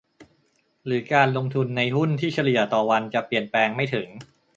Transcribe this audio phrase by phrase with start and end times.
[0.85, 4.07] หรือการลงทุนในหุ้นที่เฉลี่ยต่อวันจะเปลี่ยนแปลงไม่ถึง